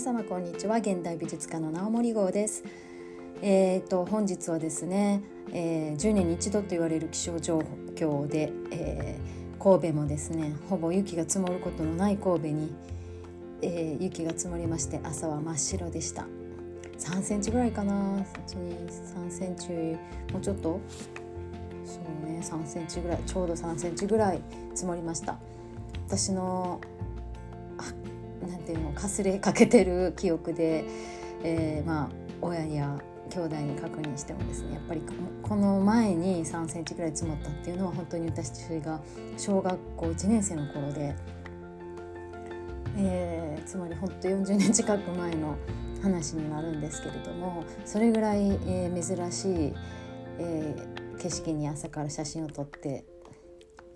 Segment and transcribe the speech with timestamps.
[0.00, 0.78] 皆様こんにちは。
[0.78, 2.64] 現代美術家の直森号です。
[3.42, 5.20] えーと本日はですね、
[5.52, 7.58] えー、10年に一度と言われる気象状
[7.94, 12.72] 況で、えー、神戸もですねほぼ雪が積もることのない神戸に、
[13.60, 16.26] えー、雪が積もりまして朝は真っ白でした。
[16.98, 17.92] 3センチぐらいかな。
[18.46, 19.68] 3センチ
[20.32, 20.80] もうちょっと。
[21.84, 24.40] そうね3センチぐらいちょうど3センチぐらい
[24.74, 25.38] 積もりました。
[26.06, 26.80] 私の
[28.50, 30.84] なんていうのかすれかけてる記憶で、
[31.42, 32.08] えー、まあ
[32.42, 33.00] 親や
[33.30, 35.02] 兄弟に確認してもですねやっぱり
[35.42, 38.50] この前に3センチぐらい積もったっていうのは本当に私
[38.80, 39.00] が
[39.36, 41.14] 小学校1年生の頃で、
[42.98, 45.56] えー、つまり本当40年近く前の
[46.02, 49.74] 話になるんですけれどもそれぐらい、えー、珍しい、
[50.38, 53.04] えー、景色に朝から写真を撮って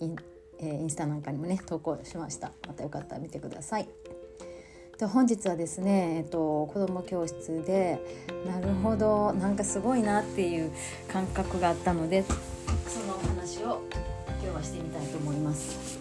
[0.00, 0.16] イン,、
[0.60, 3.88] えー、インスタなんかにもね投稿しましたまたよかったら見てください。
[4.98, 7.98] で本日はですね、えっと、子ども教室で
[8.46, 10.70] なるほどなんかすごいなっていう
[11.08, 12.24] 感覚があったので
[12.86, 13.82] そのお話を
[14.40, 15.98] 今日はしてみたいと思います。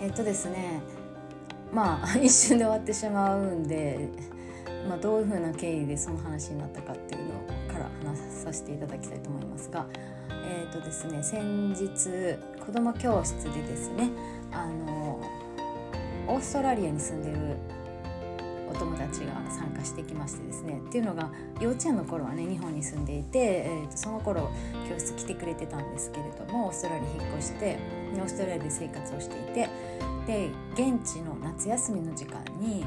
[0.00, 0.80] えっとですね
[1.72, 4.08] まあ 一瞬で終わってしまうんで、
[4.88, 7.32] まあ、どういうふうな経緯でその話になったかっていうの
[7.70, 9.84] から話させていただきたいと思いますが、
[10.30, 11.88] えーとですね、先日
[12.64, 14.10] 子ども教室でですね
[14.52, 15.20] あの
[16.28, 17.56] オーストラリアに住んでる
[18.70, 24.50] お友達が参加してきましてですねっていうのが幼稚園の頃はね日本に住んでいて、えー、とその頃
[24.88, 27.78] 教室来てくれてたんですけれどもオーストラリアに引っ越して
[28.14, 29.68] オーストラリアで生活をしていて
[30.26, 32.84] で現地の夏休みの時間に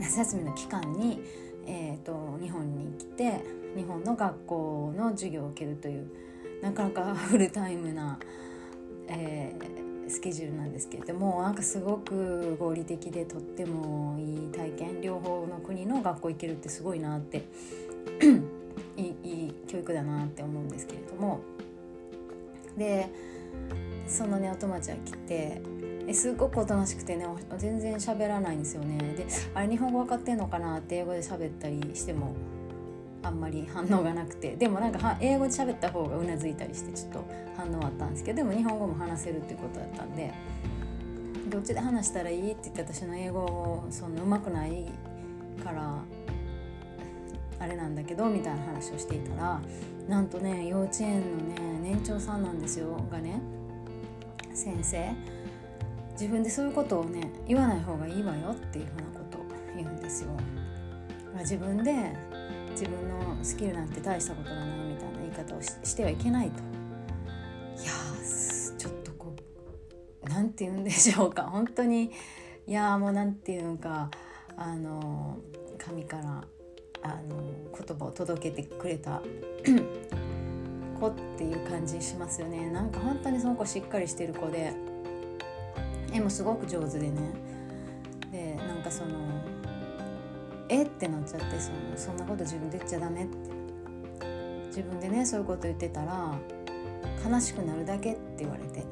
[0.00, 1.20] 夏休みの期間に、
[1.66, 3.40] えーと、日本に来て
[3.76, 6.06] 日本の学校の授業を受けるという
[6.62, 8.18] なかなかフルタイムな、
[9.08, 9.81] えー、
[10.12, 17.44] スケジュールなんですけれどもなんかすごく合理的でとってもいい体験両方の国の学校行けるってすごいなって
[18.96, 21.40] いいいい教育だなって思うんですけれども。
[22.76, 23.10] で
[24.06, 25.60] そのねお友達が来て
[26.06, 27.26] えすごくおとなしくてね
[27.58, 28.98] 全然喋らないんですよね。
[29.14, 32.34] であれ日本語分かってんのかなって英語で喋ったりしても
[33.22, 37.24] あんまり反応がなくてでもなんか英語で喋った方がうなずいたりしてちょっと
[37.56, 40.32] 反応あったんですけどでも日本語も話せるっていうことだったんで
[41.48, 44.86] どっちで話したらいいって言って私の英語そんなうまくない
[45.62, 46.02] から
[47.60, 49.60] あれなんだけどみたいな話をしていたら
[50.08, 53.40] なんとね幼稚園のね年長さんなんですよがね
[54.52, 55.12] 先生
[56.12, 59.46] 自分でそういうことをね言わない方がいいわよっていうふうなことを
[59.76, 60.30] 言うんですよ。
[61.38, 62.14] 自分で
[62.72, 66.62] 自分のスキルなんて大したことがないみたいな言い方をしてはいけないと。
[67.82, 67.92] いや
[68.78, 69.34] ちょっとこ
[70.24, 71.44] う何て言うんでしょうか。
[71.50, 72.12] 本当に
[72.66, 74.10] いやもう何て言うか
[74.56, 75.38] あの
[75.78, 76.44] 神から
[77.02, 77.42] あの
[77.76, 79.22] 言葉を届けてくれた
[81.00, 82.70] 子っていう感じしますよね。
[82.70, 84.72] なんか本当にその子しっかりしてる子で
[86.12, 87.32] 絵もすごく上手でね。
[88.30, 89.10] でなんかその
[90.72, 93.52] えってなっちゃってそのそんなこと自分で言っちゃダメって。
[94.72, 96.32] 自分でねそういうこと言ってたら
[97.28, 98.82] 悲しくなるだけって言われて。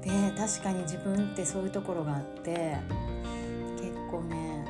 [0.00, 2.76] で確かに自分ってそういうところがあって
[3.76, 4.64] 結構ね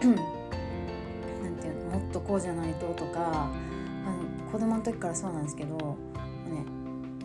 [1.42, 5.76] なんていうのもっとこうじゃないととかあの子供の時からそうなんですけど
[6.48, 6.64] ね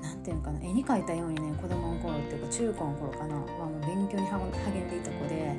[0.02, 5.56] なんていうのかな絵に描いたようにね子供の頃っていうか中高の頃かなはもう勉強に励んでいた子で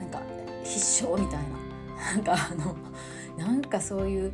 [0.00, 0.22] なんか
[0.64, 1.63] 必勝みたいな。
[2.04, 2.76] なんかあの
[3.36, 4.32] なんかそういう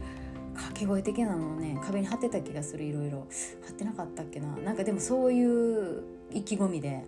[0.55, 3.27] 掛け声的なのをね壁に貼ってた気がするいろいろ。
[3.65, 4.49] 貼ってなかったっけな。
[4.57, 7.05] なんかでもそういう意気込みで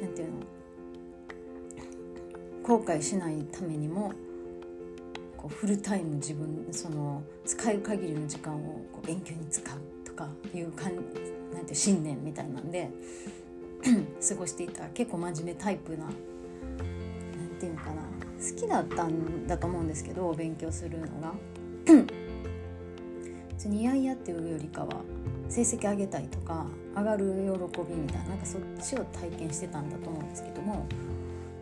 [0.00, 0.34] なんていうの
[2.62, 4.12] 後悔しないためにも
[5.36, 8.58] こうフルタイム自分その使える限りの時間を
[8.92, 10.94] こう勉強に使うとかいうかん
[11.52, 12.90] なんて信念みたいなんで
[14.28, 16.14] 過ごしていた結構真面目タイプな何
[17.58, 18.09] て言うのかな。
[18.40, 21.34] 好きだったんだと思うんですけど勉強するのが
[23.50, 24.88] 別に嫌々っていうよりかは
[25.50, 26.66] 成績上げたいとか
[26.96, 27.26] 上がる
[27.72, 30.86] 喜びみたいななんかそっちを体験してたんだと思うんですけども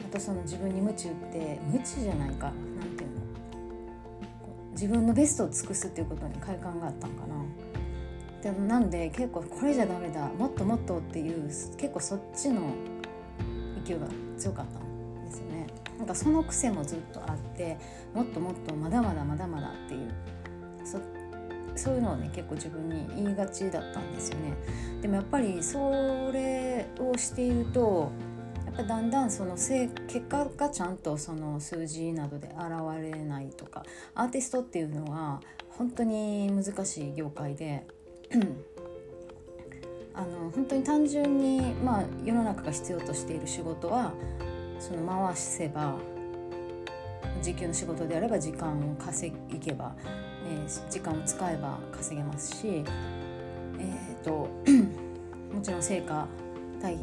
[0.09, 3.17] あとその自分に夢中って無知じゃないかなんていうの
[4.73, 7.35] 自分のベストを尽くすっていうことに快感があったんかな。
[8.43, 12.61] でもなんで結構これじゃダメだもっともっとっていう結構そっちの
[13.85, 14.78] 勢いが強かった。
[15.99, 17.77] なんかその癖もずっとあって
[18.15, 20.15] もっともっとまだまだまだまだっていう
[21.79, 24.55] そういうのをね結構自分に言いがちだったんですよね。
[25.01, 28.11] でもやっぱりそれをしていると
[28.67, 29.89] やっぱだんだんその結
[30.29, 32.59] 果がちゃんとその数字などで現
[33.01, 33.85] れないとか
[34.15, 35.41] アーティストっていうのは
[35.71, 37.87] 本当に難しい業界で
[40.15, 44.13] あの本当に単純に、まあ、世の中が必要としている仕事は
[44.79, 45.97] その回せば
[47.43, 49.95] 時給の仕事であれば時間を稼いけば、
[50.47, 54.49] えー、時間を使えば稼げますし、えーと、
[55.55, 56.27] もちろん成果
[56.81, 56.99] 対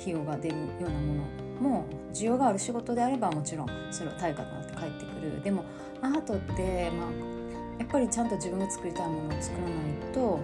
[0.00, 1.24] 費用が出るようなもの
[1.60, 5.42] も需要がある仕事であればもちろんそれは対価となって返ってくる。
[5.42, 5.64] でも
[6.02, 7.10] アートって、まあ、
[7.78, 10.40] やっぱりちゃんと自分が作りたいものを作らないと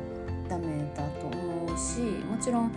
[0.49, 2.73] ダメだと思うしもちろん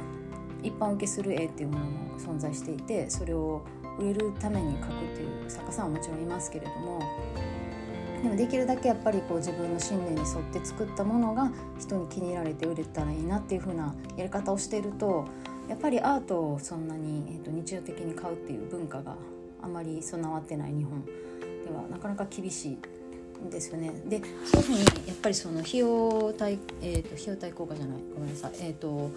[0.62, 3.64] 一般受けする絵っていうものも存在していてそれを
[4.00, 7.00] 売れるために描くっていう作家さんはもちろんいますけれども
[8.24, 15.26] でもできるだけやっぱりこう自分の信念に沿って作ったものが人に気に入られて売れたらいいなっていう風なやり方をしていると
[15.68, 19.16] やっぱりアートをそんなに、えーと、日常的に買うっていう文化が
[19.62, 21.12] あまり備わってない日本で
[21.74, 22.78] はなかなか厳しい
[23.46, 23.92] んですよね。
[24.06, 28.52] でそういうふうにやっぱりその費用対、えーと、費用対効果じゃないごめんなさい。
[28.60, 29.12] えーと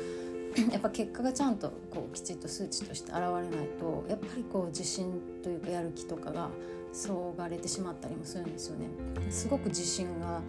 [0.73, 6.49] やっぱ結果がちゃんとこうきちっと数値として現れないとやっぱりこう自信というかやる気とかが
[6.93, 8.87] そがれてしまったりもするんですよね。
[9.31, 10.41] すごく自信が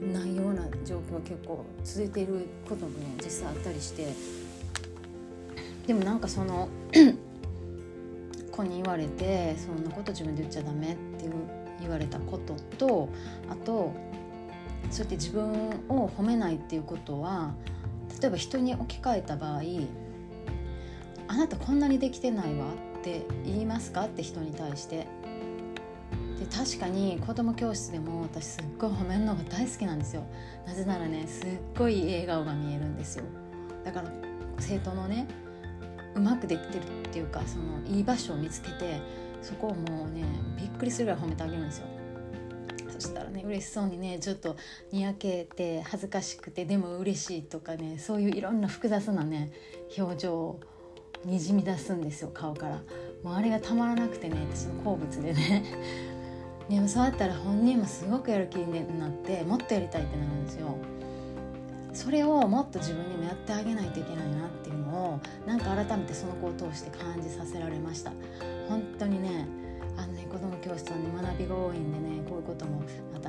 [0.00, 4.12] ないような状況が結構続いていることもね実際あったりして
[5.86, 6.68] でもなんかその
[8.50, 11.32] 子に言われてそんなこと自分で言っちゃダメっていう
[11.80, 13.08] 言われたことと
[13.48, 13.92] あと
[14.90, 15.50] そうやって自分
[15.88, 17.54] を褒めないっていうことは
[18.20, 19.62] 例えば人に置き換えた場合
[21.28, 22.66] 「あなたこんなにできてないわ」
[22.98, 24.04] って言いますか？
[24.04, 25.06] って人に対して。
[26.38, 30.22] で確かに子供教室でも私すっごい褒めるのが大好きなんですよ。
[30.66, 31.46] なぜならねすっ
[31.76, 33.24] ごい笑顔が見えるんですよ。
[33.84, 34.10] だから
[34.58, 35.26] 生徒のね
[36.14, 39.00] うまくできてるっていうかそのいい場所を見つけて
[39.42, 40.24] そこをもうね
[40.58, 41.86] びっくりするぐらい褒めてあげるんですよ。
[43.00, 44.56] したらね嬉しそうにねちょっと
[44.92, 49.52] にやけて恥ずかしくてでも嬉しいとかねそういういろんな複雑なね
[49.98, 50.60] 表情を
[51.24, 52.82] にじみ出すんですよ顔から。
[53.22, 55.64] もうあれがたまらなくてね私の好物でね。
[56.68, 60.76] でもそうやったら本人もすごくやる気になってもっとやりたいってなるんですよ。
[61.92, 68.12] それをもっと自分にもやってあげないといけないなっていうのをなんか改めてその子を通して感じさせられました。
[68.68, 69.48] 本当にね
[70.00, 72.82] あのね子ども教室はね学びが多いんでねこういうことも
[73.12, 73.28] また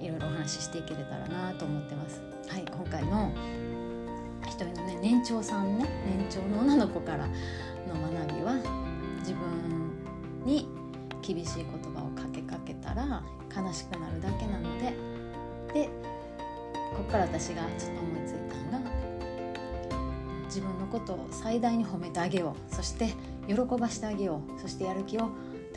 [0.00, 2.22] いろいろお話ししていけれたらなと思ってます。
[2.48, 3.32] はい今回の
[4.42, 7.32] 一人のね年長さんね年長の女の子からの
[8.24, 8.54] 学びは
[9.18, 9.92] 自分
[10.44, 10.68] に
[11.20, 13.22] 厳しい言葉をかけかけたら
[13.54, 14.94] 悲しくなるだけなので
[15.74, 15.88] で
[16.94, 18.90] ここから私がちょっと思いついたのが
[20.44, 22.74] 自分のことを最大に褒めてあげよう。
[22.74, 23.12] そして
[23.46, 24.60] 喜ばしてあげよう。
[24.60, 25.28] そしてやる気を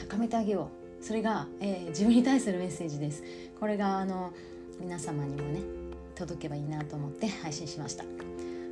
[0.09, 0.71] 高めてあげよ
[1.01, 1.05] う。
[1.05, 3.23] それが、えー、自分に対するメッセージです。
[3.59, 4.33] これがあの
[4.79, 5.61] 皆様にもね
[6.15, 8.03] 届けばいいなと思って配信しました。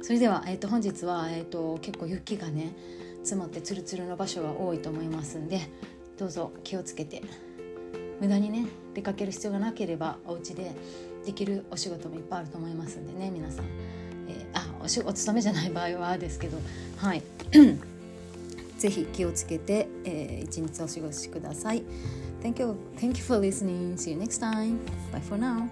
[0.01, 2.75] それでは、えーと、本日は、えーと、結構雪がね
[3.23, 5.61] 積もってツルツルの場所が多いと思いますんで
[6.17, 7.21] どうぞ気をつけて
[8.21, 10.71] 無駄にね出かける必要がなければお家で
[11.25, 13.65] できるお仕事もいっぱいあると思いますんでね皆さん、
[14.29, 16.57] えー、あおお勤めじゃない場合はですけど
[16.97, 17.23] はい。
[18.77, 21.83] ぜひ気をつけて、えー、一日お過ごしください
[22.41, 23.95] Thank you, thank you for listening.
[23.95, 24.79] See you next time.
[25.11, 25.67] Bye for now.